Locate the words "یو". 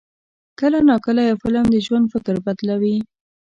1.25-1.35